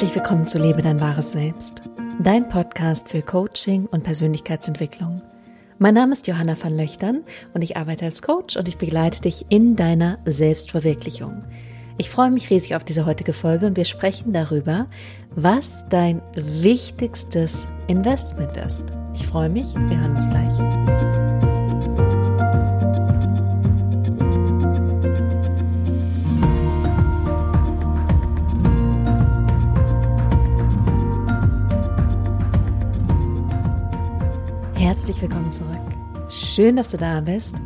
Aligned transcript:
Herzlich 0.00 0.16
willkommen 0.16 0.46
zu 0.46 0.56
Lebe 0.56 0.80
dein 0.80 0.98
wahres 0.98 1.32
Selbst, 1.32 1.82
dein 2.20 2.48
Podcast 2.48 3.10
für 3.10 3.20
Coaching 3.20 3.84
und 3.84 4.02
Persönlichkeitsentwicklung. 4.02 5.20
Mein 5.78 5.92
Name 5.92 6.12
ist 6.12 6.26
Johanna 6.26 6.56
van 6.58 6.74
Löchtern 6.74 7.22
und 7.52 7.60
ich 7.60 7.76
arbeite 7.76 8.06
als 8.06 8.22
Coach 8.22 8.56
und 8.56 8.66
ich 8.66 8.78
begleite 8.78 9.20
dich 9.20 9.44
in 9.50 9.76
deiner 9.76 10.18
Selbstverwirklichung. 10.24 11.44
Ich 11.98 12.08
freue 12.08 12.30
mich 12.30 12.48
riesig 12.48 12.76
auf 12.76 12.84
diese 12.84 13.04
heutige 13.04 13.34
Folge 13.34 13.66
und 13.66 13.76
wir 13.76 13.84
sprechen 13.84 14.32
darüber, 14.32 14.86
was 15.34 15.86
dein 15.90 16.22
wichtigstes 16.34 17.68
Investment 17.86 18.56
ist. 18.56 18.86
Ich 19.12 19.26
freue 19.26 19.50
mich, 19.50 19.74
wir 19.74 20.00
hören 20.00 20.14
uns 20.14 20.30
gleich. 20.30 21.09
Willkommen 35.20 35.52
zurück. 35.52 35.82
Schön, 36.30 36.76
dass 36.76 36.88
du 36.88 36.96
da 36.96 37.20
bist. 37.20 37.56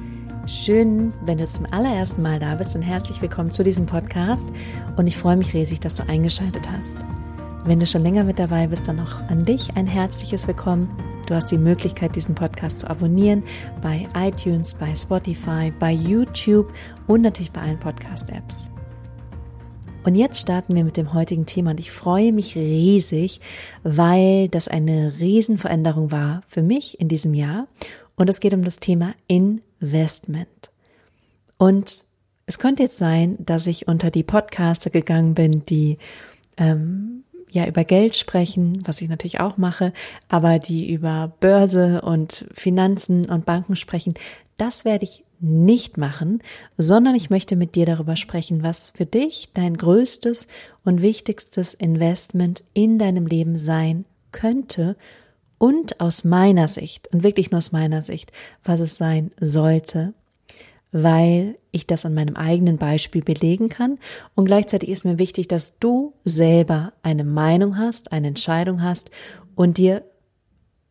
Schön, 0.46 1.12
wenn 1.24 1.38
du 1.38 1.45
zum 1.45 1.66
allerersten 1.70 2.20
Mal 2.20 2.40
da 2.40 2.56
bist 2.56 2.74
und 2.74 2.82
herzlich 2.82 3.22
willkommen 3.22 3.52
zu 3.52 3.62
diesem 3.62 3.86
Podcast. 3.86 4.48
Und 4.96 5.06
ich 5.06 5.16
freue 5.16 5.36
mich 5.36 5.54
riesig, 5.54 5.78
dass 5.78 5.95
du 5.95 6.02
eingeschaltet 6.09 6.68
hast. 6.68 6.96
Wenn 7.64 7.78
du 7.78 7.86
schon 7.86 8.02
länger 8.02 8.24
mit 8.24 8.40
dabei 8.40 8.66
bist, 8.66 8.88
dann 8.88 8.96
noch 8.96 9.20
an 9.28 9.45
dich 9.45 9.76
ein 9.76 9.86
herzliches 9.86 10.48
Willkommen. 10.48 10.88
Du 11.26 11.34
hast 11.34 11.52
die 11.52 11.59
Möglichkeit, 11.59 12.16
diesen 12.16 12.34
Podcast 12.34 12.80
zu 12.80 12.90
abonnieren 12.90 13.45
bei 13.80 14.09
iTunes, 14.16 14.74
bei 14.74 14.92
Spotify, 14.92 15.73
bei 15.78 15.92
YouTube 15.92 16.73
und 17.07 17.23
natürlich 17.23 17.52
bei 17.52 17.60
allen 17.60 17.79
Podcast-Apps. 17.79 18.70
Und 20.05 20.15
jetzt 20.15 20.41
starten 20.41 20.77
wir 20.77 20.85
mit 20.85 20.99
dem 20.99 21.15
heutigen 21.15 21.47
Thema 21.47 21.71
und 21.71 21.80
ich 21.80 21.91
freue 21.91 22.30
mich 22.33 22.57
riesig, 22.57 23.41
weil 23.83 24.49
das 24.49 24.69
eine 24.69 25.15
Riesenveränderung 25.19 26.13
war 26.13 26.43
für 26.47 26.63
mich 26.63 27.01
in 27.01 27.09
diesem 27.09 27.33
Jahr. 27.33 27.66
Und 28.15 28.29
es 28.29 28.41
geht 28.41 28.52
um 28.52 28.63
das 28.63 28.80
Thema 28.80 29.15
Investment. 29.27 30.71
Und 31.57 32.05
es 32.45 32.59
könnte 32.59 32.82
jetzt 32.82 32.99
sein, 32.99 33.37
dass 33.38 33.66
ich 33.66 33.88
unter 33.88 34.10
die 34.10 34.23
Podcaster 34.23 34.91
gegangen 34.91 35.32
bin, 35.32 35.65
die 35.65 35.97
ähm, 36.59 37.25
ja 37.51 37.66
über 37.66 37.85
Geld 37.85 38.15
sprechen, 38.15 38.82
was 38.85 39.01
ich 39.01 39.09
natürlich 39.09 39.41
auch 39.41 39.57
mache, 39.57 39.95
aber 40.29 40.59
die 40.59 40.93
über 40.93 41.32
Börse 41.41 42.02
und 42.02 42.47
Finanzen 42.52 43.29
und 43.30 43.47
Banken 43.47 43.77
sprechen. 43.77 44.15
Das 44.59 44.85
werde 44.85 45.05
ich 45.05 45.23
nicht 45.40 45.99
machen, 45.99 46.43
sondern 46.77 47.15
ich 47.15 47.30
möchte 47.30 47.57
mit 47.57 47.74
dir 47.74 47.87
darüber 47.87 48.16
sprechen, 48.16 48.63
was 48.63 48.90
für 48.90 49.07
dich 49.07 49.51
dein 49.54 49.76
größtes 49.76 50.49
und 50.85 51.02
wichtigstes 51.02 51.74
Investment 51.74 52.65
in 52.73 52.99
deinem 52.99 53.26
Leben 53.26 53.59
sein 53.59 54.04
könnte 54.32 54.96
und 55.59 56.01
aus 56.01 56.24
meiner 56.24 56.68
Sicht, 56.68 57.09
und 57.09 57.23
wirklich 57.23 57.51
nur 57.51 57.59
aus 57.59 57.73
meiner 57.73 58.02
Sicht, 58.02 58.32
was 58.65 58.80
es 58.80 58.96
sein 58.96 59.30
sollte, 59.41 60.13
weil 60.93 61.57
ich 61.73 61.87
das 61.87 62.07
an 62.07 62.15
meinem 62.15 62.37
eigenen 62.37 62.79
Beispiel 62.79 63.23
belegen 63.23 63.69
kann. 63.69 63.98
Und 64.34 64.44
gleichzeitig 64.44 64.88
ist 64.91 65.04
mir 65.04 65.19
wichtig, 65.19 65.48
dass 65.48 65.78
du 65.78 66.15
selber 66.25 66.93
eine 67.03 67.25
Meinung 67.25 67.78
hast, 67.78 68.12
eine 68.12 68.28
Entscheidung 68.28 68.82
hast 68.82 69.10
und 69.54 69.78
dir 69.78 70.04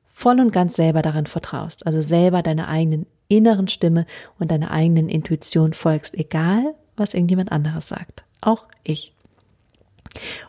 voll 0.10 0.40
und 0.40 0.52
ganz 0.52 0.76
selber 0.76 1.02
daran 1.02 1.26
vertraust, 1.26 1.86
also 1.88 2.02
selber 2.02 2.42
deine 2.42 2.68
eigenen 2.68 3.06
inneren 3.38 3.68
Stimme 3.68 4.06
und 4.40 4.52
deiner 4.52 4.72
eigenen 4.72 5.10
Intuition 5.10 5.74
folgst, 5.74 6.16
egal 6.16 6.76
was 6.96 7.14
irgendjemand 7.14 7.52
anderes 7.52 7.90
sagt. 7.90 8.24
Auch 8.42 8.68
ich. 8.84 9.14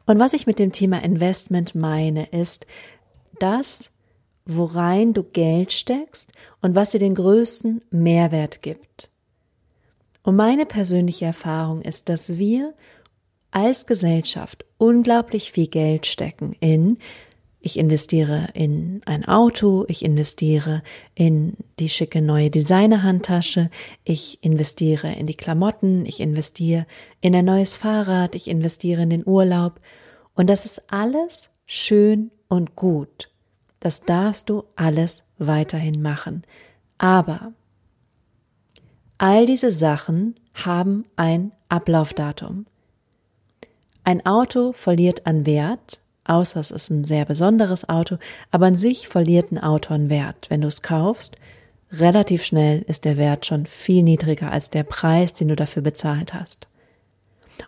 Und 0.07 0.19
was 0.19 0.35
ich 0.35 0.47
mit 0.47 0.59
dem 0.59 0.73
Thema 0.73 1.03
Investment 1.03 1.75
meine, 1.75 2.27
ist 2.27 2.67
das, 3.39 3.91
worein 4.45 5.15
du 5.15 5.23
Geld 5.23 5.73
steckst 5.73 6.33
und 6.61 6.75
was 6.75 6.91
dir 6.91 6.99
den 6.99 7.15
größten 7.15 7.83
Mehrwert 7.91 8.61
gibt. 8.63 9.11
Und 10.23 10.37
meine 10.37 10.67
persönliche 10.67 11.27
Erfahrung 11.27 11.81
ist, 11.83 12.09
dass 12.09 12.39
wir 12.39 12.75
als 13.51 13.87
Gesellschaft 13.87 14.65
unglaublich 14.79 15.53
viel 15.53 15.69
Geld 15.69 16.07
stecken 16.07 16.57
in 16.61 16.99
ich 17.65 17.79
investiere 17.79 18.49
in 18.53 19.01
ein 19.07 19.25
Auto, 19.25 19.87
ich 19.89 20.05
investiere 20.05 20.83
in 21.15 21.57
die 21.79 21.89
schicke 21.89 22.21
neue 22.21 22.51
Designer-Handtasche, 22.51 23.71
ich 24.05 24.45
investiere 24.45 25.15
in 25.15 25.25
die 25.25 25.35
Klamotten, 25.35 26.05
ich 26.05 26.21
investiere 26.21 26.87
in 27.23 27.35
ein 27.35 27.47
neues 27.47 27.75
Fahrrad, 27.75 28.35
ich 28.35 28.49
investiere 28.49 29.03
in 29.05 29.09
den 29.09 29.27
Urlaub. 29.27 29.81
Und 30.35 30.51
das 30.51 30.67
ist 30.67 30.93
alles 30.93 31.53
schön 31.65 32.31
und 32.49 32.77
gut. 32.77 33.31
Das 33.81 34.03
darfst 34.03 34.51
du 34.51 34.65
alles 34.77 35.25
weiterhin 35.39 36.03
machen. 36.03 36.43
Aber 36.99 37.55
all 39.17 39.47
diese 39.47 39.73
Sachen 39.73 40.35
haben 40.53 41.05
ein 41.17 41.53
Ablaufdatum. 41.71 42.67
Ein 44.05 44.27
Auto 44.27 44.75
verliert 44.75 45.27
an 45.27 45.47
Wert, 45.47 46.04
außer 46.25 46.61
es 46.61 46.71
ist 46.71 46.91
ein 46.91 47.05
sehr 47.05 47.25
besonderes 47.25 47.89
Auto, 47.89 48.19
aber 48.51 48.67
an 48.67 48.75
sich 48.75 49.09
verliert 49.09 49.53
ein 49.53 49.59
Auto 49.59 49.95
einen 49.95 50.11
Wert. 50.11 50.47
Wenn 50.49 50.61
du 50.61 50.69
es 50.69 50.83
kaufst, 50.83 51.37
relativ 51.93 52.45
schnell 52.45 52.83
ist 52.87 53.05
der 53.05 53.17
Wert 53.17 53.47
schon 53.47 53.67
viel 53.67 54.03
niedriger 54.03 54.51
als 54.51 54.71
der 54.71 54.85
Preis, 54.85 55.35
den 55.35 55.49
du 55.49 55.57
dafür 55.57 55.83
bezahlt 55.83 56.35
hast. 56.35 56.69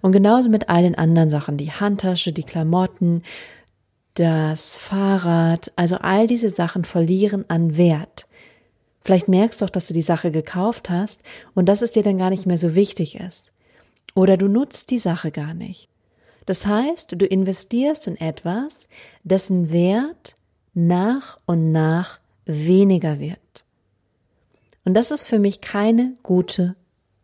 Und 0.03 0.13
genauso 0.13 0.51
mit 0.51 0.69
all 0.69 0.83
den 0.83 0.97
anderen 0.97 1.31
Sachen, 1.31 1.57
die 1.57 1.73
Handtasche, 1.73 2.33
die 2.33 2.43
Klamotten, 2.43 3.23
das 4.15 4.77
Fahrrad, 4.77 5.73
also 5.77 5.97
all 5.99 6.27
diese 6.27 6.49
Sachen 6.49 6.85
verlieren 6.85 7.45
an 7.49 7.77
Wert. 7.77 8.27
Vielleicht 9.05 9.29
merkst 9.29 9.61
du 9.61 9.67
auch, 9.67 9.71
dass 9.71 9.87
du 9.87 9.95
die 9.95 10.03
Sache 10.03 10.31
gekauft 10.31 10.91
hast 10.91 11.23
und 11.55 11.69
dass 11.69 11.83
es 11.83 11.93
dir 11.93 12.03
dann 12.03 12.19
gar 12.19 12.31
nicht 12.31 12.47
mehr 12.47 12.59
so 12.59 12.75
wichtig 12.75 13.21
ist. 13.21 13.53
Oder 14.15 14.37
du 14.37 14.49
nutzt 14.49 14.91
die 14.91 14.99
Sache 14.99 15.31
gar 15.31 15.55
nicht. 15.55 15.89
Das 16.47 16.67
heißt, 16.67 17.13
du 17.21 17.27
investierst 17.27 18.07
in 18.07 18.17
etwas, 18.17 18.89
dessen 19.25 19.71
Wert 19.71 20.37
nach 20.75 21.39
und 21.47 21.73
nach 21.73 22.19
weniger 22.45 23.19
wird. 23.19 23.39
Und 24.85 24.95
das 24.95 25.11
ist 25.11 25.25
für 25.25 25.41
mich 25.41 25.61
keine 25.61 26.15
gute 26.23 26.77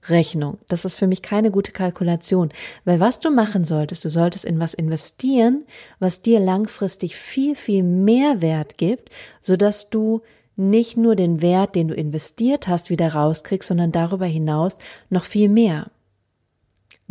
Rechnung. 0.09 0.59
Das 0.69 0.84
ist 0.84 0.97
für 0.97 1.06
mich 1.06 1.22
keine 1.22 1.53
gute 1.53 1.71
Kalkulation. 1.71 2.50
Weil 2.84 2.99
was 2.99 3.21
du 3.21 3.31
machen 3.31 3.65
solltest, 3.65 4.05
du 4.05 4.11
solltest 4.11 4.44
in 4.44 4.59
was 4.59 4.75
investieren, 4.75 5.65
was 6.00 6.22
dir 6.22 6.41
langfristig 6.41 7.15
viel, 7.15 7.55
viel 7.55 7.84
mehr 7.84 8.43
Wert 8.43 8.78
gibt, 8.78 9.11
sodass 9.41 9.91
du 9.91 10.22
nicht 10.56 10.97
nur 10.97 11.15
den 11.15 11.41
Wert, 11.41 11.77
den 11.77 11.88
du 11.88 11.94
investiert 11.94 12.66
hast, 12.69 12.91
wieder 12.91 13.15
rauskriegst, 13.15 13.69
sondern 13.69 13.93
darüber 13.93 14.27
hinaus 14.27 14.77
noch 15.09 15.25
viel 15.25 15.49
mehr. 15.49 15.91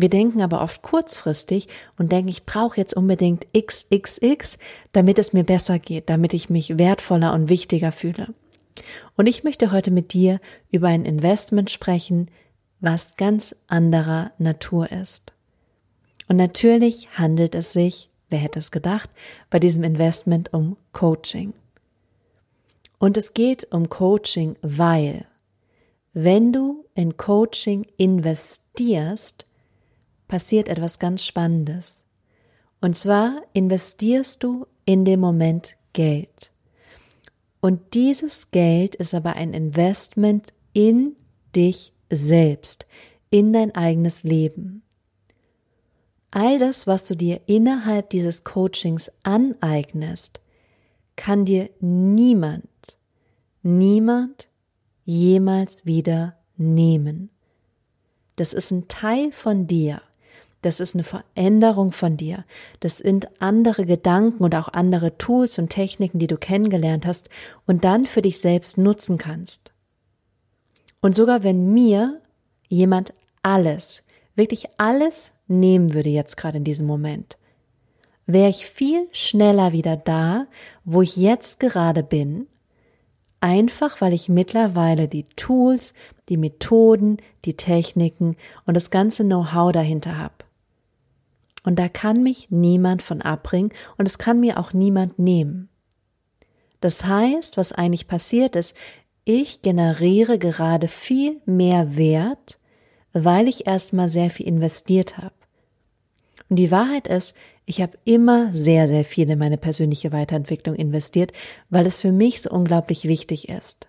Wir 0.02 0.10
denken 0.10 0.42
aber 0.42 0.64
oft 0.64 0.82
kurzfristig 0.82 1.68
und 1.96 2.12
denken, 2.12 2.30
ich 2.30 2.48
brauche 2.48 2.78
jetzt 2.78 2.96
unbedingt 2.96 3.46
XXX, 3.54 4.58
damit 4.94 5.20
es 5.20 5.32
mir 5.32 5.44
besser 5.44 5.78
geht, 5.78 6.10
damit 6.10 6.34
ich 6.34 6.50
mich 6.50 6.80
wertvoller 6.80 7.36
und 7.36 7.50
wichtiger 7.50 7.92
fühle. 7.92 8.34
Und 9.16 9.28
ich 9.28 9.44
möchte 9.44 9.72
heute 9.72 9.92
mit 9.92 10.14
dir 10.14 10.40
über 10.72 10.88
ein 10.88 11.06
Investment 11.06 11.70
sprechen, 11.70 12.32
was 12.80 13.16
ganz 13.16 13.56
anderer 13.68 14.32
Natur 14.40 14.92
ist. 14.92 15.34
Und 16.28 16.38
natürlich 16.38 17.10
handelt 17.20 17.54
es 17.54 17.72
sich, 17.72 18.10
wer 18.32 18.40
hätte 18.40 18.58
es 18.58 18.72
gedacht, 18.72 19.12
bei 19.52 19.60
diesem 19.60 19.84
Investment 19.84 20.52
um 20.52 20.78
Coaching. 20.94 21.54
Und 22.98 23.18
es 23.18 23.36
geht 23.36 23.72
um 23.72 23.88
Coaching, 23.88 24.56
weil 24.64 25.26
wenn 26.14 26.52
du 26.52 26.86
in 26.96 27.18
Coaching 27.18 27.86
investierst, 27.98 29.46
passiert 30.32 30.70
etwas 30.70 30.98
ganz 30.98 31.26
Spannendes. 31.26 32.06
Und 32.80 32.96
zwar 32.96 33.42
investierst 33.52 34.42
du 34.42 34.66
in 34.86 35.04
dem 35.04 35.20
Moment 35.20 35.76
Geld. 35.92 36.52
Und 37.60 37.94
dieses 37.94 38.50
Geld 38.52 38.96
ist 38.96 39.14
aber 39.14 39.36
ein 39.36 39.54
Investment 39.54 40.54
in 40.72 41.18
dich 41.54 41.92
selbst, 42.10 42.88
in 43.30 43.52
dein 43.52 43.76
eigenes 43.76 44.24
Leben. 44.24 44.84
All 46.32 46.60
das, 46.60 46.88
was 46.88 47.06
du 47.10 47.16
dir 47.16 47.42
innerhalb 47.48 48.10
dieses 48.10 48.46
Coachings 48.46 49.12
aneignest, 49.24 50.40
kann 51.18 51.44
dir 51.44 51.70
niemand, 51.82 52.98
niemand 53.64 54.48
jemals 55.04 55.86
wieder 55.86 56.38
nehmen. 56.56 57.32
Das 58.38 58.54
ist 58.54 58.72
ein 58.72 58.88
Teil 58.88 59.34
von 59.34 59.68
dir. 59.68 60.02
Das 60.62 60.80
ist 60.80 60.96
eine 60.96 61.04
Veränderung 61.04 61.92
von 61.92 62.18
dir. 62.18 62.46
Das 62.82 63.00
sind 63.00 63.28
andere 63.40 63.86
Gedanken 63.86 64.44
und 64.44 64.54
auch 64.56 64.70
andere 64.70 65.18
Tools 65.18 65.58
und 65.58 65.70
Techniken, 65.70 66.20
die 66.20 66.28
du 66.28 66.38
kennengelernt 66.38 67.06
hast 67.06 67.30
und 67.66 67.84
dann 67.84 68.06
für 68.06 68.22
dich 68.22 68.40
selbst 68.40 68.78
nutzen 68.78 69.18
kannst. 69.18 69.74
Und 71.02 71.16
sogar 71.16 71.44
wenn 71.44 71.74
mir 71.74 72.22
jemand 72.68 73.14
alles, 73.42 74.06
wirklich 74.36 74.68
alles 74.78 75.32
nehmen 75.48 75.94
würde 75.94 76.10
jetzt 76.10 76.38
gerade 76.38 76.58
in 76.58 76.64
diesem 76.64 76.86
Moment, 76.86 77.38
wäre 78.28 78.50
ich 78.50 78.68
viel 78.68 79.08
schneller 79.12 79.72
wieder 79.72 79.98
da, 79.98 80.46
wo 80.86 81.02
ich 81.02 81.18
jetzt 81.18 81.60
gerade 81.60 82.04
bin, 82.04 82.48
einfach 83.40 84.00
weil 84.00 84.14
ich 84.14 84.30
mittlerweile 84.30 85.08
die 85.08 85.24
Tools, 85.24 85.96
die 86.30 86.38
Methoden, 86.38 87.18
die 87.46 87.58
Techniken 87.58 88.38
und 88.66 88.76
das 88.76 88.92
ganze 88.92 89.24
Know-how 89.24 89.72
dahinter 89.72 90.18
habe. 90.18 90.36
Und 91.64 91.78
da 91.78 91.90
kann 91.90 92.24
mich 92.24 92.50
niemand 92.50 93.02
von 93.02 93.22
abbringen 93.22 93.72
und 93.98 94.08
es 94.08 94.18
kann 94.18 94.40
mir 94.40 94.58
auch 94.60 94.74
niemand 94.74 95.20
nehmen. 95.20 95.70
Das 96.80 97.06
heißt, 97.06 97.58
was 97.58 97.72
eigentlich 97.72 98.08
passiert 98.08 98.56
ist, 98.56 98.76
ich 99.24 99.62
generiere 99.62 100.40
gerade 100.40 100.88
viel 100.88 101.40
mehr 101.46 101.96
Wert, 101.96 102.60
weil 103.14 103.48
ich 103.48 103.68
erstmal 103.68 104.10
sehr 104.10 104.32
viel 104.32 104.48
investiert 104.48 105.18
habe. 105.18 105.36
Und 106.50 106.56
die 106.56 106.72
Wahrheit 106.72 107.08
ist, 107.08 107.38
ich 107.66 107.82
habe 107.82 107.98
immer 108.04 108.52
sehr, 108.54 108.88
sehr 108.88 109.06
viel 109.06 109.30
in 109.30 109.40
meine 109.40 109.58
persönliche 109.58 110.12
Weiterentwicklung 110.12 110.76
investiert, 110.76 111.32
weil 111.70 111.86
es 111.86 112.00
für 112.00 112.12
mich 112.12 112.42
so 112.42 112.50
unglaublich 112.50 113.08
wichtig 113.08 113.48
ist. 113.48 113.88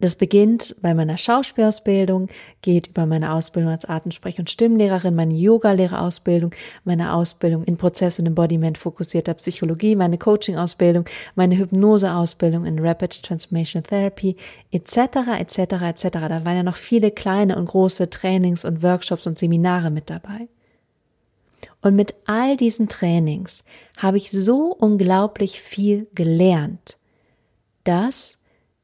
Das 0.00 0.14
beginnt 0.14 0.76
bei 0.80 0.94
meiner 0.94 1.16
Schauspielausbildung, 1.16 2.28
geht 2.62 2.86
über 2.86 3.04
meine 3.04 3.32
Ausbildung 3.32 3.72
als 3.72 3.88
Atemsprech- 3.88 4.38
und 4.38 4.48
Stimmlehrerin, 4.48 5.14
meine 5.14 5.34
Yogalehrerausbildung, 5.34 6.52
meine 6.84 7.14
Ausbildung 7.14 7.64
in 7.64 7.76
Prozess- 7.76 8.20
und 8.20 8.26
Embodiment 8.26 8.78
fokussierter 8.78 9.34
Psychologie, 9.34 9.96
meine 9.96 10.16
Coaching-Ausbildung, 10.16 11.04
meine 11.34 11.56
Hypnose-Ausbildung 11.56 12.64
in 12.64 12.78
Rapid 12.78 13.24
Transformation 13.24 13.82
Therapy, 13.82 14.36
etc., 14.70 14.98
etc., 15.40 15.58
etc. 15.58 16.08
Da 16.12 16.44
waren 16.44 16.56
ja 16.56 16.62
noch 16.62 16.76
viele 16.76 17.10
kleine 17.10 17.56
und 17.56 17.66
große 17.66 18.08
Trainings 18.08 18.64
und 18.64 18.84
Workshops 18.84 19.26
und 19.26 19.36
Seminare 19.36 19.90
mit 19.90 20.10
dabei. 20.10 20.48
Und 21.80 21.96
mit 21.96 22.14
all 22.26 22.56
diesen 22.56 22.88
Trainings 22.88 23.64
habe 23.96 24.16
ich 24.16 24.30
so 24.30 24.72
unglaublich 24.72 25.60
viel 25.60 26.06
gelernt, 26.14 26.98
dass 27.84 28.38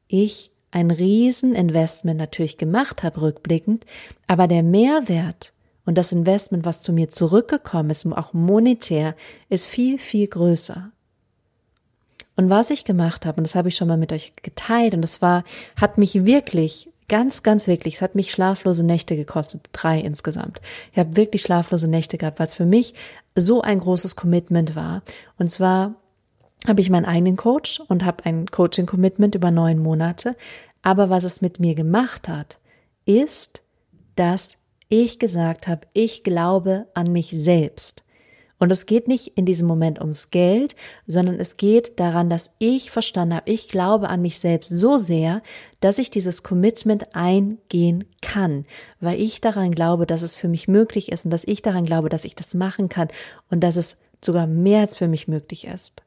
ich 0.07 0.51
ein 0.75 0.91
Rieseninvestment 0.91 2.19
natürlich 2.19 2.57
gemacht 2.57 3.01
habe, 3.01 3.21
rückblickend, 3.21 3.85
aber 4.27 4.49
der 4.49 4.61
Mehrwert 4.61 5.53
und 5.85 5.97
das 5.97 6.11
Investment, 6.11 6.65
was 6.65 6.81
zu 6.81 6.91
mir 6.91 7.09
zurückgekommen 7.09 7.91
ist, 7.91 8.05
auch 8.05 8.33
monetär, 8.33 9.15
ist 9.47 9.67
viel, 9.67 9.97
viel 9.97 10.27
größer. 10.27 10.91
Und 12.35 12.49
was 12.49 12.71
ich 12.71 12.83
gemacht 12.83 13.25
habe, 13.25 13.37
und 13.37 13.47
das 13.47 13.55
habe 13.55 13.69
ich 13.69 13.77
schon 13.77 13.87
mal 13.87 13.95
mit 13.95 14.11
euch 14.11 14.33
geteilt, 14.41 14.93
und 14.93 15.01
das 15.01 15.21
war, 15.21 15.45
hat 15.77 15.97
mich 15.97 16.25
wirklich, 16.25 16.89
ganz, 17.07 17.41
ganz 17.41 17.67
wirklich, 17.67 17.95
es 17.95 18.01
hat 18.01 18.15
mich 18.15 18.31
schlaflose 18.31 18.83
Nächte 18.83 19.15
gekostet, 19.15 19.69
drei 19.71 20.01
insgesamt. 20.01 20.59
Ich 20.91 20.99
habe 20.99 21.15
wirklich 21.15 21.43
schlaflose 21.43 21.87
Nächte 21.87 22.17
gehabt, 22.17 22.39
weil 22.39 22.47
es 22.47 22.53
für 22.53 22.65
mich 22.65 22.95
so 23.35 23.61
ein 23.61 23.79
großes 23.79 24.17
Commitment 24.17 24.75
war. 24.75 25.03
Und 25.37 25.49
zwar 25.49 25.95
habe 26.67 26.81
ich 26.81 26.89
meinen 26.89 27.05
eigenen 27.05 27.35
Coach 27.35 27.81
und 27.87 28.05
habe 28.05 28.25
ein 28.25 28.47
Coaching-Commitment 28.47 29.35
über 29.35 29.51
neun 29.51 29.79
Monate. 29.79 30.35
Aber 30.81 31.09
was 31.09 31.23
es 31.23 31.41
mit 31.41 31.59
mir 31.59 31.75
gemacht 31.75 32.27
hat, 32.27 32.57
ist, 33.05 33.63
dass 34.15 34.59
ich 34.89 35.19
gesagt 35.19 35.67
habe, 35.67 35.87
ich 35.93 36.23
glaube 36.23 36.87
an 36.93 37.11
mich 37.11 37.29
selbst. 37.35 38.03
Und 38.57 38.71
es 38.71 38.85
geht 38.85 39.07
nicht 39.09 39.37
in 39.37 39.45
diesem 39.45 39.67
Moment 39.67 39.99
ums 39.99 40.31
Geld, 40.31 40.75
sondern 41.07 41.39
es 41.39 41.57
geht 41.57 41.99
daran, 41.99 42.29
dass 42.29 42.55
ich 42.59 42.89
verstanden 42.89 43.35
habe, 43.35 43.51
ich 43.51 43.67
glaube 43.67 44.07
an 44.07 44.21
mich 44.21 44.39
selbst 44.39 44.77
so 44.77 44.95
sehr, 44.95 45.41
dass 45.81 45.97
ich 45.97 46.09
dieses 46.09 46.41
Commitment 46.41 47.15
eingehen 47.15 48.05
kann, 48.21 48.65
weil 49.01 49.19
ich 49.19 49.41
daran 49.41 49.71
glaube, 49.71 50.05
dass 50.05 50.21
es 50.21 50.35
für 50.35 50.47
mich 50.47 50.69
möglich 50.69 51.11
ist 51.11 51.25
und 51.25 51.31
dass 51.31 51.43
ich 51.43 51.63
daran 51.63 51.85
glaube, 51.85 52.07
dass 52.07 52.23
ich 52.23 52.35
das 52.35 52.53
machen 52.53 52.87
kann 52.87 53.09
und 53.49 53.59
dass 53.59 53.75
es 53.75 54.01
sogar 54.23 54.47
mehr 54.47 54.79
als 54.79 54.95
für 54.95 55.09
mich 55.09 55.27
möglich 55.27 55.67
ist. 55.67 56.04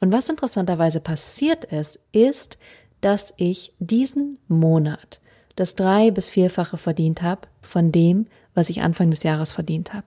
Und 0.00 0.12
was 0.12 0.28
interessanterweise 0.28 1.00
passiert 1.00 1.64
ist, 1.64 1.98
ist, 2.12 2.58
dass 3.00 3.34
ich 3.36 3.72
diesen 3.78 4.38
Monat 4.48 5.20
das 5.56 5.74
drei- 5.74 6.10
bis 6.10 6.30
vierfache 6.30 6.78
verdient 6.78 7.22
habe 7.22 7.42
von 7.60 7.90
dem, 7.90 8.26
was 8.54 8.70
ich 8.70 8.82
Anfang 8.82 9.10
des 9.10 9.22
Jahres 9.22 9.52
verdient 9.52 9.92
habe. 9.92 10.06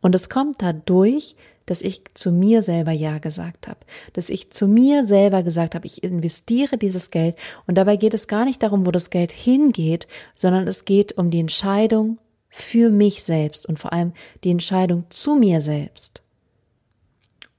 Und 0.00 0.14
es 0.14 0.28
kommt 0.28 0.60
dadurch, 0.60 1.36
dass 1.66 1.82
ich 1.82 2.02
zu 2.14 2.30
mir 2.30 2.62
selber 2.62 2.92
Ja 2.92 3.18
gesagt 3.18 3.66
habe, 3.66 3.80
dass 4.12 4.30
ich 4.30 4.50
zu 4.50 4.68
mir 4.68 5.04
selber 5.04 5.42
gesagt 5.42 5.74
habe, 5.74 5.86
ich 5.86 6.04
investiere 6.04 6.78
dieses 6.78 7.10
Geld 7.10 7.36
und 7.66 7.76
dabei 7.76 7.96
geht 7.96 8.14
es 8.14 8.28
gar 8.28 8.44
nicht 8.44 8.62
darum, 8.62 8.86
wo 8.86 8.92
das 8.92 9.10
Geld 9.10 9.32
hingeht, 9.32 10.06
sondern 10.34 10.68
es 10.68 10.84
geht 10.84 11.18
um 11.18 11.30
die 11.30 11.40
Entscheidung 11.40 12.18
für 12.48 12.90
mich 12.90 13.24
selbst 13.24 13.66
und 13.66 13.78
vor 13.78 13.92
allem 13.92 14.12
die 14.44 14.50
Entscheidung 14.50 15.04
zu 15.10 15.34
mir 15.34 15.60
selbst. 15.60 16.22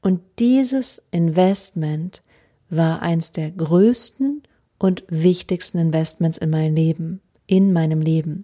Und 0.02 0.22
dieses 0.40 1.08
Investment 1.12 2.22
war 2.70 3.02
eins 3.02 3.32
der 3.32 3.52
größten 3.52 4.44
und 4.78 5.04
wichtigsten 5.08 5.80
Investments 5.80 6.38
in 6.38 6.50
meinem 6.50 6.76
Leben, 6.76 7.22
in 7.46 7.74
meinem 7.74 8.02
Leben. 8.02 8.44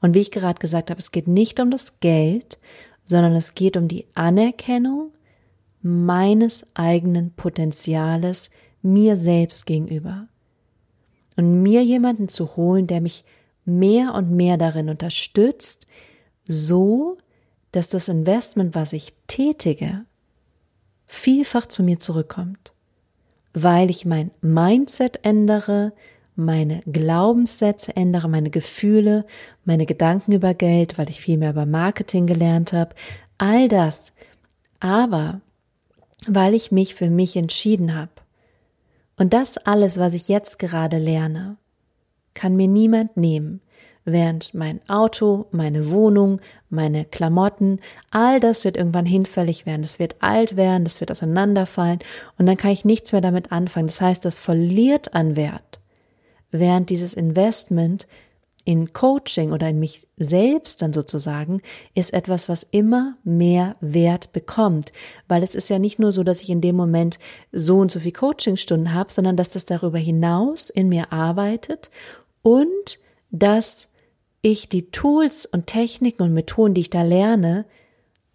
Und 0.00 0.14
wie 0.14 0.20
ich 0.20 0.30
gerade 0.30 0.58
gesagt 0.58 0.90
habe, 0.90 0.98
es 0.98 1.12
geht 1.12 1.28
nicht 1.28 1.60
um 1.60 1.70
das 1.70 2.00
Geld, 2.00 2.58
sondern 3.04 3.34
es 3.34 3.54
geht 3.54 3.76
um 3.76 3.88
die 3.88 4.06
Anerkennung 4.14 5.12
meines 5.80 6.66
eigenen 6.74 7.32
Potenziales 7.32 8.50
mir 8.82 9.16
selbst 9.16 9.66
gegenüber. 9.66 10.28
Und 11.36 11.62
mir 11.62 11.82
jemanden 11.82 12.28
zu 12.28 12.56
holen, 12.56 12.86
der 12.86 13.00
mich 13.00 13.24
mehr 13.64 14.14
und 14.14 14.30
mehr 14.30 14.58
darin 14.58 14.88
unterstützt, 14.88 15.86
so 16.44 17.16
dass 17.70 17.88
das 17.88 18.08
Investment, 18.08 18.74
was 18.74 18.92
ich 18.92 19.14
tätige, 19.26 20.04
vielfach 21.12 21.66
zu 21.66 21.82
mir 21.82 21.98
zurückkommt, 21.98 22.72
weil 23.52 23.90
ich 23.90 24.06
mein 24.06 24.32
Mindset 24.40 25.20
ändere, 25.22 25.92
meine 26.34 26.80
Glaubenssätze 26.86 27.94
ändere, 27.94 28.28
meine 28.28 28.48
Gefühle, 28.48 29.26
meine 29.64 29.84
Gedanken 29.84 30.32
über 30.32 30.54
Geld, 30.54 30.96
weil 30.96 31.10
ich 31.10 31.20
viel 31.20 31.36
mehr 31.36 31.50
über 31.50 31.66
Marketing 31.66 32.26
gelernt 32.26 32.72
habe, 32.72 32.94
all 33.36 33.68
das. 33.68 34.14
Aber 34.80 35.42
weil 36.26 36.54
ich 36.54 36.72
mich 36.72 36.94
für 36.94 37.10
mich 37.10 37.36
entschieden 37.36 37.94
habe. 37.94 38.12
Und 39.18 39.34
das 39.34 39.58
alles, 39.58 39.98
was 39.98 40.14
ich 40.14 40.28
jetzt 40.28 40.58
gerade 40.58 40.96
lerne, 40.96 41.58
kann 42.32 42.56
mir 42.56 42.68
niemand 42.68 43.18
nehmen, 43.18 43.60
während 44.04 44.54
mein 44.54 44.80
Auto, 44.88 45.46
meine 45.52 45.90
Wohnung, 45.90 46.40
meine 46.70 47.04
Klamotten, 47.04 47.80
all 48.10 48.40
das 48.40 48.64
wird 48.64 48.76
irgendwann 48.76 49.06
hinfällig 49.06 49.66
werden. 49.66 49.84
Es 49.84 49.98
wird 49.98 50.16
alt 50.20 50.56
werden, 50.56 50.84
das 50.84 51.00
wird 51.00 51.10
auseinanderfallen 51.10 52.00
und 52.38 52.46
dann 52.46 52.56
kann 52.56 52.72
ich 52.72 52.84
nichts 52.84 53.12
mehr 53.12 53.20
damit 53.20 53.52
anfangen. 53.52 53.86
Das 53.86 54.00
heißt, 54.00 54.24
das 54.24 54.40
verliert 54.40 55.14
an 55.14 55.36
Wert, 55.36 55.80
während 56.50 56.90
dieses 56.90 57.14
Investment 57.14 58.06
in 58.64 58.92
Coaching 58.92 59.52
oder 59.52 59.68
in 59.68 59.80
mich 59.80 60.06
selbst 60.16 60.82
dann 60.82 60.92
sozusagen 60.92 61.60
ist 61.94 62.12
etwas, 62.12 62.48
was 62.48 62.62
immer 62.62 63.16
mehr 63.24 63.76
Wert 63.80 64.32
bekommt, 64.32 64.92
weil 65.26 65.42
es 65.42 65.54
ist 65.54 65.68
ja 65.68 65.78
nicht 65.78 65.98
nur 65.98 66.12
so, 66.12 66.22
dass 66.22 66.42
ich 66.42 66.50
in 66.50 66.60
dem 66.60 66.76
Moment 66.76 67.18
so 67.50 67.78
und 67.78 67.90
so 67.90 67.98
viel 67.98 68.12
Coachingstunden 68.12 68.94
habe, 68.94 69.12
sondern 69.12 69.36
dass 69.36 69.50
das 69.50 69.64
darüber 69.64 69.98
hinaus 69.98 70.70
in 70.70 70.88
mir 70.88 71.12
arbeitet 71.12 71.90
und 72.42 73.00
dass 73.30 73.91
ich 74.42 74.68
die 74.68 74.90
Tools 74.90 75.46
und 75.46 75.66
Techniken 75.66 76.22
und 76.22 76.34
Methoden, 76.34 76.74
die 76.74 76.82
ich 76.82 76.90
da 76.90 77.02
lerne, 77.02 77.64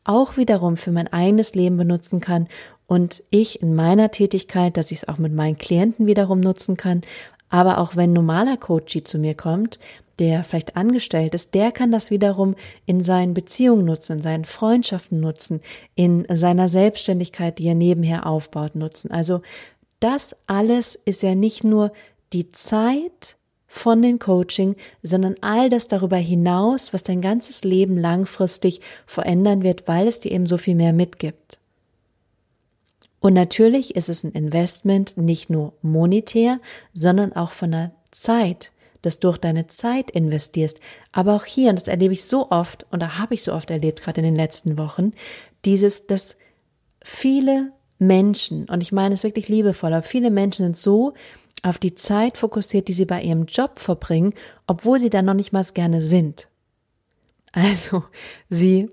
auch 0.04 0.38
wiederum 0.38 0.78
für 0.78 0.92
mein 0.92 1.12
eigenes 1.12 1.54
Leben 1.54 1.78
benutzen 1.78 2.22
kann 2.22 2.48
und 2.88 3.24
ich 3.30 3.62
in 3.62 3.76
meiner 3.76 4.10
Tätigkeit, 4.10 4.78
dass 4.78 4.92
ich 4.92 5.00
es 5.00 5.08
auch 5.08 5.18
mit 5.18 5.34
meinen 5.34 5.58
Klienten 5.58 6.08
wiederum 6.08 6.40
nutzen 6.40 6.78
kann, 6.78 7.02
aber 7.50 7.78
auch 7.78 7.96
wenn 7.96 8.14
normaler 8.14 8.58
Coach 8.58 8.98
zu 9.04 9.20
mir 9.20 9.36
kommt, 9.36 9.80
der 10.20 10.44
vielleicht 10.44 10.76
angestellt 10.76 11.36
ist, 11.36 11.54
der 11.54 11.72
kann 11.72 11.92
das 11.92 12.10
wiederum 12.10 12.56
in 12.86 13.02
seinen 13.04 13.34
Beziehungen 13.34 13.86
nutzen, 13.86 14.14
in 14.14 14.22
seinen 14.22 14.46
Freundschaften 14.46 15.20
nutzen, 15.20 15.62
in 15.96 16.26
seiner 16.34 16.70
Selbstständigkeit, 16.70 17.60
die 17.60 17.68
er 17.68 17.76
nebenher 17.76 18.26
aufbaut, 18.26 18.76
nutzen. 18.76 19.12
Also 19.12 19.42
das 20.00 20.36
alles 20.48 20.96
ist 20.96 21.22
ja 21.22 21.36
nicht 21.36 21.64
nur 21.64 21.92
die 22.34 22.52
Zeit, 22.52 23.37
von 23.78 24.02
den 24.02 24.20
Coaching, 24.20 24.76
sondern 25.02 25.36
all 25.42 25.70
das 25.70 25.88
darüber 25.88 26.18
hinaus, 26.18 26.94
was 26.94 27.04
dein 27.04 27.22
ganzes 27.22 27.64
Leben 27.64 27.98
langfristig 27.98 28.82
verändern 29.06 29.64
wird, 29.64 29.88
weil 29.88 30.08
es 30.08 30.20
dir 30.20 30.32
eben 30.32 30.46
so 30.46 30.58
viel 30.58 30.76
mehr 30.76 30.94
mitgibt. 30.94 31.60
Und 33.20 33.34
natürlich 33.34 33.96
ist 33.96 34.10
es 34.10 34.24
ein 34.24 34.32
Investment 34.32 35.18
nicht 35.18 35.50
nur 35.50 35.74
monetär, 35.82 36.60
sondern 36.94 37.34
auch 37.34 37.52
von 37.52 37.72
der 37.72 37.92
Zeit, 38.12 38.72
dass 39.02 39.20
du 39.20 39.30
durch 39.30 39.38
deine 39.38 39.68
Zeit 39.68 40.12
investierst. 40.12 40.80
Aber 41.12 41.36
auch 41.36 41.46
hier, 41.46 41.70
und 41.70 41.80
das 41.80 41.88
erlebe 41.88 42.14
ich 42.14 42.26
so 42.26 42.52
oft, 42.52 42.86
und 42.92 43.02
da 43.02 43.18
habe 43.18 43.34
ich 43.34 43.44
so 43.44 43.54
oft 43.54 43.70
erlebt, 43.70 44.02
gerade 44.02 44.22
in 44.22 44.26
den 44.26 44.36
letzten 44.36 44.78
Wochen, 44.78 45.12
dieses, 45.66 46.08
dass 46.08 46.38
viele 47.02 47.72
Menschen, 48.00 48.66
und 48.70 48.82
ich 48.82 48.92
meine 48.92 49.14
es 49.14 49.24
wirklich 49.24 49.50
liebevoll, 49.50 49.94
aber 49.94 50.04
viele 50.04 50.30
Menschen 50.30 50.66
sind 50.66 50.78
so 50.78 51.14
auf 51.64 51.78
die 51.78 51.96
Zeit 51.96 52.38
fokussiert, 52.38 52.88
die 52.88 52.94
sie 52.94 53.06
bei 53.06 53.22
ihrem 53.22 53.46
Job 53.46 53.80
verbringen, 53.80 54.34
obwohl 54.68 55.00
sie 55.00 55.10
da 55.10 55.22
noch 55.22 55.34
nicht 55.34 55.54
mal 55.54 55.66
gerne 55.74 56.02
sind. 56.02 56.48
Also, 57.52 58.04
sie 58.50 58.90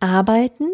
arbeiten, 0.00 0.70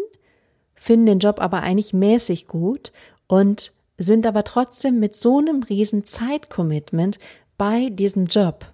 finden 0.75 1.05
den 1.05 1.19
Job 1.19 1.39
aber 1.39 1.61
eigentlich 1.61 1.93
mäßig 1.93 2.47
gut 2.47 2.91
und 3.27 3.71
sind 3.97 4.27
aber 4.27 4.43
trotzdem 4.43 4.99
mit 4.99 5.15
so 5.15 5.39
einem 5.39 5.63
riesen 5.63 6.05
Zeitcommitment 6.05 7.19
bei 7.57 7.89
diesem 7.89 8.25
Job. 8.25 8.73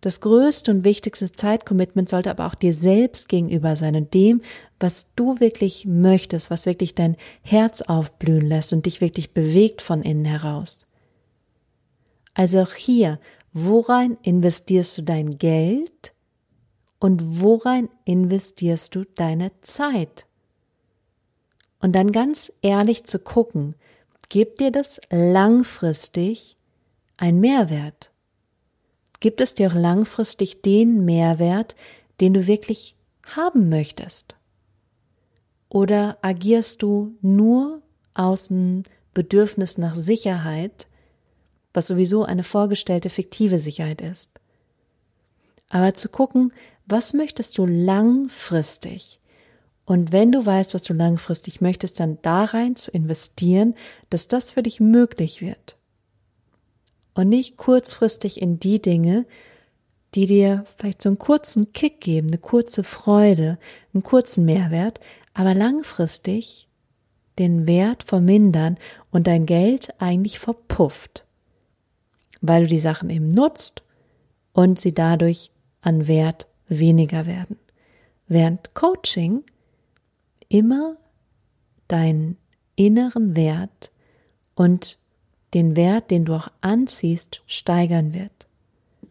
Das 0.00 0.20
größte 0.20 0.72
und 0.72 0.84
wichtigste 0.84 1.30
Zeitcommitment 1.32 2.08
sollte 2.08 2.30
aber 2.30 2.46
auch 2.46 2.56
dir 2.56 2.72
selbst 2.72 3.28
gegenüber 3.28 3.76
sein 3.76 3.94
und 3.94 4.14
dem, 4.14 4.42
was 4.80 5.14
du 5.14 5.38
wirklich 5.38 5.86
möchtest, 5.86 6.50
was 6.50 6.66
wirklich 6.66 6.96
dein 6.96 7.16
Herz 7.42 7.82
aufblühen 7.82 8.46
lässt 8.46 8.72
und 8.72 8.86
dich 8.86 9.00
wirklich 9.00 9.32
bewegt 9.32 9.80
von 9.80 10.02
innen 10.02 10.24
heraus. 10.24 10.91
Also 12.34 12.60
auch 12.60 12.72
hier, 12.72 13.18
worein 13.52 14.16
investierst 14.22 14.98
du 14.98 15.02
dein 15.02 15.38
Geld 15.38 16.14
und 16.98 17.40
worein 17.40 17.88
investierst 18.04 18.94
du 18.94 19.04
deine 19.04 19.50
Zeit? 19.60 20.26
Und 21.80 21.92
dann 21.92 22.12
ganz 22.12 22.52
ehrlich 22.62 23.04
zu 23.04 23.18
gucken, 23.18 23.74
gibt 24.28 24.60
dir 24.60 24.70
das 24.70 25.00
langfristig 25.10 26.56
einen 27.16 27.40
Mehrwert? 27.40 28.12
Gibt 29.20 29.40
es 29.40 29.54
dir 29.54 29.70
auch 29.70 29.74
langfristig 29.74 30.62
den 30.62 31.04
Mehrwert, 31.04 31.76
den 32.20 32.34
du 32.34 32.46
wirklich 32.46 32.96
haben 33.36 33.68
möchtest? 33.68 34.36
Oder 35.68 36.18
agierst 36.22 36.82
du 36.82 37.16
nur 37.20 37.82
aus 38.14 38.48
dem 38.48 38.84
Bedürfnis 39.14 39.78
nach 39.78 39.96
Sicherheit, 39.96 40.86
was 41.72 41.86
sowieso 41.86 42.24
eine 42.24 42.44
vorgestellte 42.44 43.10
fiktive 43.10 43.58
Sicherheit 43.58 44.00
ist? 44.00 44.40
Aber 45.68 45.94
zu 45.94 46.08
gucken, 46.08 46.52
was 46.86 47.14
möchtest 47.14 47.56
du 47.58 47.66
langfristig? 47.66 49.20
Und 49.84 50.12
wenn 50.12 50.32
du 50.32 50.44
weißt, 50.44 50.74
was 50.74 50.84
du 50.84 50.92
langfristig 50.94 51.60
möchtest, 51.60 51.98
dann 51.98 52.18
da 52.22 52.44
rein 52.44 52.76
zu 52.76 52.90
investieren, 52.90 53.74
dass 54.10 54.28
das 54.28 54.52
für 54.52 54.62
dich 54.62 54.80
möglich 54.80 55.40
wird 55.40 55.76
und 57.14 57.28
nicht 57.28 57.56
kurzfristig 57.56 58.40
in 58.40 58.58
die 58.58 58.80
Dinge, 58.80 59.26
die 60.14 60.26
dir 60.26 60.64
vielleicht 60.76 61.02
so 61.02 61.08
einen 61.08 61.18
kurzen 61.18 61.72
Kick 61.72 62.00
geben, 62.00 62.28
eine 62.28 62.38
kurze 62.38 62.84
Freude, 62.84 63.58
einen 63.94 64.02
kurzen 64.02 64.44
Mehrwert, 64.44 65.00
aber 65.34 65.54
langfristig 65.54 66.68
den 67.38 67.66
Wert 67.66 68.02
vermindern 68.02 68.76
und 69.10 69.26
dein 69.26 69.46
Geld 69.46 69.94
eigentlich 70.00 70.38
verpufft, 70.38 71.24
weil 72.42 72.64
du 72.64 72.68
die 72.68 72.78
Sachen 72.78 73.08
eben 73.08 73.28
nutzt 73.28 73.82
und 74.52 74.78
sie 74.78 74.92
dadurch 74.92 75.50
an 75.80 76.06
Wert 76.06 76.46
weniger 76.68 77.26
werden. 77.26 77.56
Während 78.28 78.74
Coaching 78.74 79.42
immer 80.48 80.96
deinen 81.88 82.36
inneren 82.76 83.36
Wert 83.36 83.92
und 84.54 84.98
den 85.54 85.76
Wert, 85.76 86.10
den 86.10 86.24
du 86.24 86.34
auch 86.34 86.48
anziehst, 86.60 87.42
steigern 87.46 88.14
wird. 88.14 88.41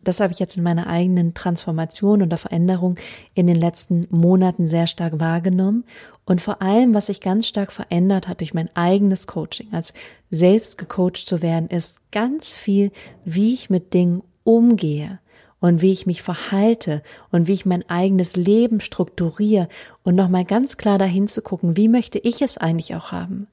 Das 0.03 0.19
habe 0.19 0.33
ich 0.33 0.39
jetzt 0.39 0.57
in 0.57 0.63
meiner 0.63 0.87
eigenen 0.87 1.33
Transformation 1.33 2.21
und 2.21 2.29
der 2.29 2.37
Veränderung 2.37 2.95
in 3.33 3.47
den 3.47 3.55
letzten 3.55 4.07
Monaten 4.09 4.65
sehr 4.65 4.87
stark 4.87 5.19
wahrgenommen. 5.19 5.83
Und 6.25 6.41
vor 6.41 6.61
allem, 6.61 6.93
was 6.93 7.07
sich 7.07 7.21
ganz 7.21 7.47
stark 7.47 7.71
verändert 7.71 8.27
hat 8.27 8.39
durch 8.39 8.53
mein 8.53 8.69
eigenes 8.75 9.27
Coaching, 9.27 9.67
als 9.71 9.93
selbst 10.29 10.77
gecoacht 10.77 11.17
zu 11.17 11.41
werden, 11.41 11.69
ist 11.69 12.11
ganz 12.11 12.55
viel, 12.55 12.91
wie 13.25 13.53
ich 13.53 13.69
mit 13.69 13.93
Dingen 13.93 14.23
umgehe 14.43 15.19
und 15.59 15.81
wie 15.81 15.91
ich 15.91 16.07
mich 16.07 16.23
verhalte 16.23 17.03
und 17.31 17.47
wie 17.47 17.53
ich 17.53 17.65
mein 17.65 17.87
eigenes 17.89 18.35
Leben 18.35 18.79
strukturiere 18.79 19.67
und 20.03 20.15
nochmal 20.15 20.45
ganz 20.45 20.77
klar 20.77 20.97
dahin 20.97 21.27
zu 21.27 21.41
gucken, 21.41 21.77
wie 21.77 21.87
möchte 21.87 22.17
ich 22.17 22.41
es 22.41 22.57
eigentlich 22.57 22.95
auch 22.95 23.11
haben? 23.11 23.47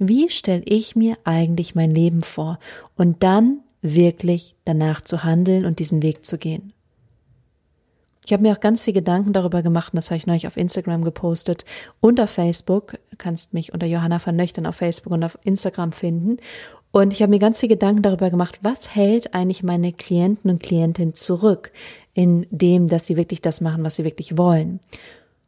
Wie 0.00 0.28
stelle 0.28 0.62
ich 0.64 0.96
mir 0.96 1.16
eigentlich 1.24 1.74
mein 1.74 1.92
Leben 1.92 2.22
vor? 2.22 2.58
Und 2.96 3.22
dann 3.22 3.60
wirklich 3.82 4.56
danach 4.64 5.00
zu 5.00 5.24
handeln 5.24 5.64
und 5.64 5.78
diesen 5.78 6.02
Weg 6.02 6.26
zu 6.26 6.38
gehen. 6.38 6.72
Ich 8.28 8.32
habe 8.34 8.42
mir 8.42 8.52
auch 8.52 8.60
ganz 8.60 8.84
viel 8.84 8.92
Gedanken 8.92 9.32
darüber 9.32 9.62
gemacht, 9.62 9.94
und 9.94 9.96
das 9.96 10.10
habe 10.10 10.18
ich 10.18 10.26
neulich 10.26 10.46
auf 10.46 10.58
Instagram 10.58 11.02
gepostet 11.02 11.64
und 12.00 12.20
auf 12.20 12.28
Facebook. 12.28 12.98
Du 13.10 13.16
kannst 13.16 13.54
mich 13.54 13.72
unter 13.72 13.86
Johanna 13.86 14.18
Vernöchtern 14.18 14.66
auf 14.66 14.76
Facebook 14.76 15.14
und 15.14 15.24
auf 15.24 15.38
Instagram 15.44 15.92
finden. 15.92 16.36
Und 16.90 17.14
ich 17.14 17.22
habe 17.22 17.30
mir 17.30 17.38
ganz 17.38 17.60
viel 17.60 17.70
Gedanken 17.70 18.02
darüber 18.02 18.28
gemacht, 18.28 18.58
was 18.60 18.94
hält 18.94 19.32
eigentlich 19.32 19.62
meine 19.62 19.94
Klienten 19.94 20.50
und 20.50 20.62
Klientinnen 20.62 21.14
zurück, 21.14 21.72
in 22.12 22.46
dem, 22.50 22.86
dass 22.86 23.06
sie 23.06 23.16
wirklich 23.16 23.40
das 23.40 23.62
machen, 23.62 23.82
was 23.82 23.96
sie 23.96 24.04
wirklich 24.04 24.36
wollen. 24.36 24.80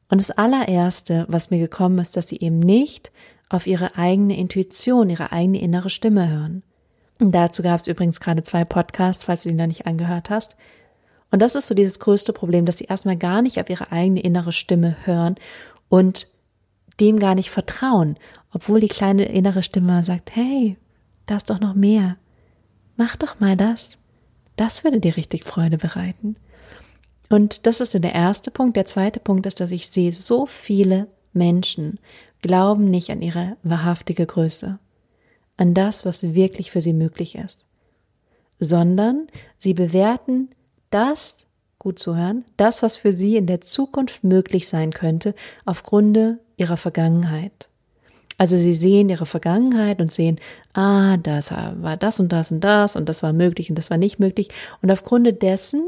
Und 0.08 0.18
das 0.18 0.30
allererste, 0.30 1.26
was 1.28 1.50
mir 1.50 1.58
gekommen 1.58 1.98
ist, 1.98 2.16
dass 2.16 2.28
sie 2.28 2.40
eben 2.40 2.60
nicht 2.60 3.12
auf 3.50 3.66
ihre 3.66 3.96
eigene 3.96 4.38
Intuition, 4.38 5.10
ihre 5.10 5.32
eigene 5.32 5.60
innere 5.60 5.90
Stimme 5.90 6.30
hören. 6.30 6.62
Dazu 7.20 7.62
gab 7.62 7.78
es 7.78 7.86
übrigens 7.86 8.18
gerade 8.18 8.42
zwei 8.42 8.64
Podcasts, 8.64 9.24
falls 9.24 9.42
du 9.42 9.50
die 9.50 9.54
noch 9.54 9.66
nicht 9.66 9.86
angehört 9.86 10.30
hast. 10.30 10.56
Und 11.30 11.40
das 11.40 11.54
ist 11.54 11.68
so 11.68 11.74
dieses 11.74 12.00
größte 12.00 12.32
Problem, 12.32 12.64
dass 12.64 12.78
sie 12.78 12.86
erstmal 12.86 13.16
gar 13.16 13.42
nicht 13.42 13.60
auf 13.60 13.68
ihre 13.68 13.92
eigene 13.92 14.20
innere 14.20 14.52
Stimme 14.52 14.96
hören 15.04 15.36
und 15.88 16.28
dem 16.98 17.18
gar 17.18 17.34
nicht 17.34 17.50
vertrauen, 17.50 18.16
obwohl 18.52 18.80
die 18.80 18.88
kleine 18.88 19.26
innere 19.26 19.62
Stimme 19.62 20.02
sagt, 20.02 20.34
hey, 20.34 20.76
da 21.26 21.36
ist 21.36 21.50
doch 21.50 21.60
noch 21.60 21.74
mehr. 21.74 22.16
Mach 22.96 23.16
doch 23.16 23.38
mal 23.38 23.56
das. 23.56 23.98
Das 24.56 24.82
würde 24.82 25.00
dir 25.00 25.16
richtig 25.16 25.44
Freude 25.44 25.78
bereiten. 25.78 26.36
Und 27.28 27.66
das 27.66 27.80
ist 27.80 27.92
so 27.92 27.98
der 27.98 28.14
erste 28.14 28.50
Punkt. 28.50 28.76
Der 28.76 28.86
zweite 28.86 29.20
Punkt 29.20 29.46
ist, 29.46 29.60
dass 29.60 29.70
ich 29.70 29.88
sehe 29.88 30.12
so 30.12 30.46
viele 30.46 31.06
Menschen, 31.32 31.98
glauben 32.42 32.90
nicht 32.90 33.10
an 33.10 33.22
ihre 33.22 33.56
wahrhaftige 33.62 34.26
Größe, 34.26 34.78
an 35.60 35.74
das, 35.74 36.06
was 36.06 36.34
wirklich 36.34 36.70
für 36.70 36.80
sie 36.80 36.94
möglich 36.94 37.34
ist, 37.34 37.66
sondern 38.58 39.28
sie 39.58 39.74
bewerten 39.74 40.48
das, 40.88 41.46
gut 41.78 41.98
zu 41.98 42.16
hören, 42.16 42.44
das, 42.56 42.82
was 42.82 42.96
für 42.96 43.12
sie 43.12 43.36
in 43.36 43.46
der 43.46 43.60
Zukunft 43.60 44.24
möglich 44.24 44.68
sein 44.68 44.92
könnte, 44.92 45.34
aufgrund 45.66 46.18
ihrer 46.56 46.76
Vergangenheit. 46.78 47.68
Also 48.38 48.56
sie 48.56 48.72
sehen 48.72 49.10
ihre 49.10 49.26
Vergangenheit 49.26 50.00
und 50.00 50.10
sehen, 50.10 50.38
ah, 50.72 51.18
das 51.18 51.50
war 51.50 51.96
das 51.98 52.20
und 52.20 52.32
das 52.32 52.50
und 52.50 52.60
das 52.60 52.96
und 52.96 53.06
das 53.08 53.22
war 53.22 53.34
möglich 53.34 53.68
und 53.68 53.76
das 53.76 53.90
war 53.90 53.98
nicht 53.98 54.18
möglich. 54.18 54.48
Und 54.80 54.90
aufgrund 54.90 55.42
dessen 55.42 55.84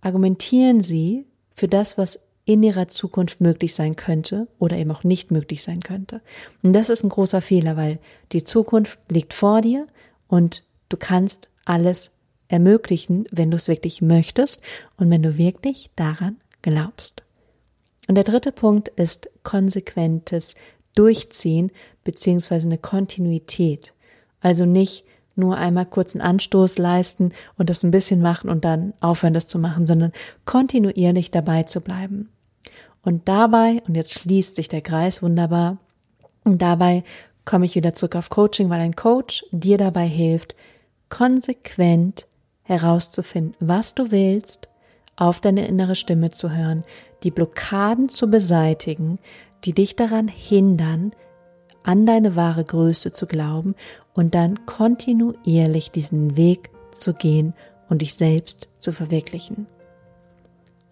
argumentieren 0.00 0.80
sie 0.80 1.26
für 1.54 1.68
das, 1.68 1.98
was 1.98 2.20
in 2.48 2.62
ihrer 2.62 2.88
Zukunft 2.88 3.42
möglich 3.42 3.74
sein 3.74 3.94
könnte 3.94 4.48
oder 4.58 4.78
eben 4.78 4.90
auch 4.90 5.04
nicht 5.04 5.30
möglich 5.30 5.62
sein 5.62 5.80
könnte. 5.80 6.22
Und 6.62 6.72
das 6.72 6.88
ist 6.88 7.04
ein 7.04 7.10
großer 7.10 7.42
Fehler, 7.42 7.76
weil 7.76 7.98
die 8.32 8.42
Zukunft 8.42 8.98
liegt 9.10 9.34
vor 9.34 9.60
dir 9.60 9.86
und 10.28 10.64
du 10.88 10.96
kannst 10.96 11.50
alles 11.66 12.12
ermöglichen, 12.48 13.26
wenn 13.30 13.50
du 13.50 13.56
es 13.56 13.68
wirklich 13.68 14.00
möchtest 14.00 14.62
und 14.96 15.10
wenn 15.10 15.22
du 15.22 15.36
wirklich 15.36 15.90
daran 15.94 16.36
glaubst. 16.62 17.22
Und 18.08 18.14
der 18.14 18.24
dritte 18.24 18.50
Punkt 18.50 18.88
ist 18.88 19.28
konsequentes 19.42 20.54
Durchziehen 20.94 21.70
beziehungsweise 22.02 22.66
eine 22.66 22.78
Kontinuität. 22.78 23.92
Also 24.40 24.64
nicht 24.64 25.04
nur 25.36 25.58
einmal 25.58 25.84
kurz 25.84 26.14
einen 26.14 26.22
Anstoß 26.22 26.78
leisten 26.78 27.32
und 27.58 27.68
das 27.68 27.82
ein 27.82 27.90
bisschen 27.90 28.22
machen 28.22 28.48
und 28.48 28.64
dann 28.64 28.94
aufhören, 29.02 29.34
das 29.34 29.48
zu 29.48 29.58
machen, 29.58 29.84
sondern 29.84 30.12
kontinuierlich 30.46 31.30
dabei 31.30 31.64
zu 31.64 31.82
bleiben. 31.82 32.30
Und 33.02 33.28
dabei, 33.28 33.82
und 33.86 33.96
jetzt 33.96 34.14
schließt 34.14 34.56
sich 34.56 34.68
der 34.68 34.82
Kreis 34.82 35.22
wunderbar, 35.22 35.78
und 36.44 36.62
dabei 36.62 37.04
komme 37.44 37.64
ich 37.64 37.74
wieder 37.74 37.94
zurück 37.94 38.16
auf 38.16 38.30
Coaching, 38.30 38.70
weil 38.70 38.80
ein 38.80 38.96
Coach 38.96 39.44
dir 39.52 39.78
dabei 39.78 40.06
hilft, 40.06 40.54
konsequent 41.08 42.26
herauszufinden, 42.62 43.54
was 43.60 43.94
du 43.94 44.10
willst, 44.10 44.68
auf 45.16 45.40
deine 45.40 45.66
innere 45.66 45.96
Stimme 45.96 46.30
zu 46.30 46.54
hören, 46.54 46.84
die 47.22 47.30
Blockaden 47.30 48.08
zu 48.08 48.30
beseitigen, 48.30 49.18
die 49.64 49.72
dich 49.72 49.96
daran 49.96 50.28
hindern, 50.28 51.12
an 51.82 52.06
deine 52.06 52.36
wahre 52.36 52.64
Größe 52.64 53.12
zu 53.12 53.26
glauben 53.26 53.74
und 54.14 54.34
dann 54.34 54.66
kontinuierlich 54.66 55.90
diesen 55.90 56.36
Weg 56.36 56.70
zu 56.92 57.14
gehen 57.14 57.54
und 57.88 58.02
dich 58.02 58.14
selbst 58.14 58.68
zu 58.78 58.92
verwirklichen. 58.92 59.66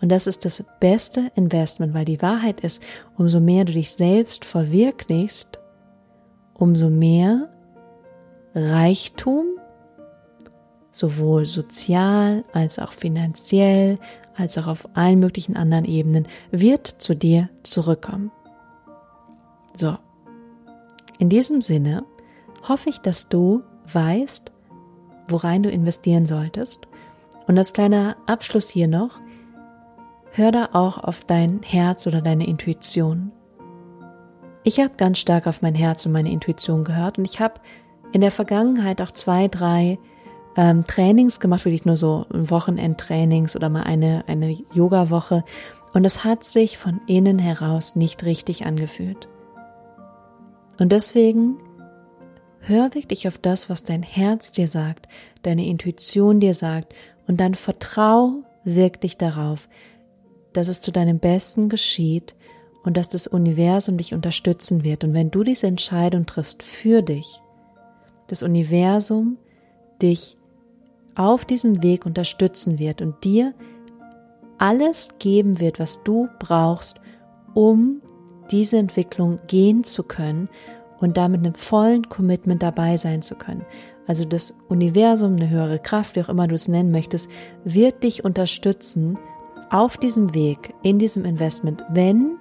Und 0.00 0.10
das 0.10 0.26
ist 0.26 0.44
das 0.44 0.64
beste 0.78 1.30
Investment, 1.34 1.94
weil 1.94 2.04
die 2.04 2.20
Wahrheit 2.20 2.60
ist, 2.60 2.82
umso 3.16 3.40
mehr 3.40 3.64
du 3.64 3.72
dich 3.72 3.90
selbst 3.92 4.44
verwirklichst, 4.44 5.58
umso 6.54 6.90
mehr 6.90 7.48
Reichtum, 8.54 9.44
sowohl 10.90 11.46
sozial 11.46 12.44
als 12.52 12.78
auch 12.78 12.92
finanziell, 12.92 13.98
als 14.34 14.58
auch 14.58 14.66
auf 14.66 14.88
allen 14.94 15.18
möglichen 15.18 15.56
anderen 15.56 15.84
Ebenen, 15.84 16.26
wird 16.50 16.86
zu 16.86 17.14
dir 17.14 17.48
zurückkommen. 17.62 18.30
So, 19.74 19.96
in 21.18 21.28
diesem 21.28 21.60
Sinne 21.60 22.04
hoffe 22.68 22.90
ich, 22.90 22.98
dass 22.98 23.28
du 23.28 23.62
weißt, 23.92 24.52
worein 25.28 25.62
du 25.62 25.70
investieren 25.70 26.26
solltest. 26.26 26.86
Und 27.46 27.58
als 27.58 27.72
kleiner 27.72 28.16
Abschluss 28.26 28.68
hier 28.68 28.88
noch, 28.88 29.20
hör 30.36 30.52
da 30.52 30.68
auch 30.72 30.98
auf 30.98 31.24
dein 31.24 31.62
Herz 31.62 32.06
oder 32.06 32.20
deine 32.20 32.46
Intuition. 32.46 33.32
Ich 34.64 34.80
habe 34.80 34.92
ganz 34.96 35.18
stark 35.18 35.46
auf 35.46 35.62
mein 35.62 35.74
Herz 35.74 36.04
und 36.04 36.12
meine 36.12 36.30
Intuition 36.30 36.84
gehört 36.84 37.18
und 37.18 37.24
ich 37.24 37.40
habe 37.40 37.54
in 38.12 38.20
der 38.20 38.30
Vergangenheit 38.30 39.00
auch 39.00 39.10
zwei, 39.10 39.48
drei 39.48 39.98
ähm, 40.56 40.86
Trainings 40.86 41.40
gemacht, 41.40 41.64
wirklich 41.64 41.86
nur 41.86 41.96
so 41.96 42.26
Wochenendtrainings 42.30 43.56
oder 43.56 43.70
mal 43.70 43.84
eine, 43.84 44.24
eine 44.26 44.56
Yoga-Woche. 44.74 45.42
Und 45.94 46.04
es 46.04 46.24
hat 46.24 46.44
sich 46.44 46.76
von 46.76 47.00
innen 47.06 47.38
heraus 47.38 47.96
nicht 47.96 48.24
richtig 48.24 48.66
angefühlt. 48.66 49.28
Und 50.78 50.92
deswegen 50.92 51.56
hör 52.60 52.94
wirklich 52.94 53.26
auf 53.28 53.38
das, 53.38 53.70
was 53.70 53.84
dein 53.84 54.02
Herz 54.02 54.52
dir 54.52 54.68
sagt, 54.68 55.08
deine 55.42 55.66
Intuition 55.66 56.40
dir 56.40 56.52
sagt 56.52 56.94
und 57.26 57.40
dann 57.40 57.54
vertrau 57.54 58.42
wirklich 58.64 59.16
darauf, 59.16 59.68
dass 60.56 60.68
es 60.68 60.80
zu 60.80 60.90
deinem 60.92 61.18
Besten 61.18 61.68
geschieht 61.68 62.34
und 62.84 62.96
dass 62.96 63.08
das 63.08 63.26
Universum 63.26 63.98
dich 63.98 64.14
unterstützen 64.14 64.84
wird. 64.84 65.04
Und 65.04 65.12
wenn 65.12 65.30
du 65.30 65.42
diese 65.42 65.66
Entscheidung 65.66 66.24
triffst 66.24 66.62
für 66.62 67.02
dich, 67.02 67.42
das 68.28 68.42
Universum 68.42 69.38
dich 70.00 70.36
auf 71.14 71.44
diesem 71.44 71.82
Weg 71.82 72.06
unterstützen 72.06 72.78
wird 72.78 73.02
und 73.02 73.24
dir 73.24 73.54
alles 74.58 75.18
geben 75.18 75.60
wird, 75.60 75.78
was 75.78 76.02
du 76.04 76.28
brauchst, 76.38 77.00
um 77.54 78.00
diese 78.50 78.78
Entwicklung 78.78 79.40
gehen 79.46 79.84
zu 79.84 80.02
können 80.04 80.48
und 81.00 81.16
damit 81.16 81.40
einem 81.40 81.54
vollen 81.54 82.08
Commitment 82.08 82.62
dabei 82.62 82.96
sein 82.96 83.22
zu 83.22 83.34
können. 83.34 83.64
Also 84.06 84.24
das 84.24 84.58
Universum, 84.68 85.36
eine 85.36 85.50
höhere 85.50 85.78
Kraft, 85.78 86.16
wie 86.16 86.22
auch 86.22 86.28
immer 86.28 86.46
du 86.46 86.54
es 86.54 86.68
nennen 86.68 86.92
möchtest, 86.92 87.28
wird 87.64 88.04
dich 88.04 88.24
unterstützen 88.24 89.18
auf 89.70 89.96
diesem 89.96 90.34
Weg, 90.34 90.74
in 90.82 90.98
diesem 90.98 91.24
Investment, 91.24 91.84
wenn 91.90 92.36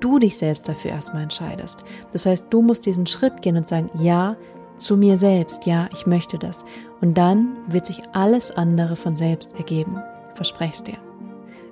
du 0.00 0.18
dich 0.18 0.36
selbst 0.36 0.68
dafür 0.68 0.92
erstmal 0.92 1.22
entscheidest. 1.22 1.84
Das 2.12 2.26
heißt, 2.26 2.46
du 2.50 2.62
musst 2.62 2.86
diesen 2.86 3.06
Schritt 3.06 3.42
gehen 3.42 3.56
und 3.56 3.66
sagen, 3.66 3.90
ja, 4.00 4.36
zu 4.76 4.96
mir 4.96 5.16
selbst, 5.16 5.66
ja, 5.66 5.88
ich 5.92 6.06
möchte 6.06 6.38
das. 6.38 6.64
Und 7.00 7.16
dann 7.16 7.56
wird 7.68 7.86
sich 7.86 8.02
alles 8.12 8.50
andere 8.50 8.96
von 8.96 9.16
selbst 9.16 9.54
ergeben. 9.56 10.02
Versprech's 10.34 10.82
dir. 10.82 10.96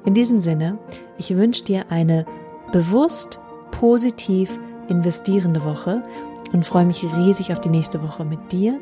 In 0.05 0.15
diesem 0.15 0.39
Sinne, 0.39 0.79
ich 1.19 1.35
wünsche 1.37 1.65
dir 1.65 1.91
eine 1.91 2.25
bewusst 2.73 3.41
positiv 3.71 4.59
investierende 4.89 5.65
Woche 5.65 6.03
und 6.53 6.67
freue 6.67 6.87
mich 6.87 7.05
riesig 7.17 7.53
auf 7.53 7.61
die 7.61 7.69
nächste 7.69 8.03
Woche 8.03 8.25
mit 8.25 8.53
dir 8.53 8.81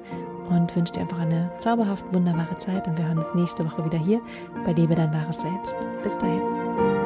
und 0.49 0.75
wünsche 0.75 0.95
dir 0.95 1.01
einfach 1.01 1.21
eine 1.21 1.51
zauberhaft 1.59 2.05
wunderbare 2.13 2.57
Zeit 2.57 2.87
und 2.87 2.99
wir 2.99 3.07
hören 3.07 3.19
uns 3.19 3.35
nächste 3.35 3.65
Woche 3.65 3.85
wieder 3.85 3.99
hier 3.99 4.21
bei 4.65 4.73
Lebe 4.73 4.95
dein 4.95 5.13
wahres 5.13 5.41
Selbst. 5.41 5.77
Bis 6.03 6.19
dahin. 6.19 6.98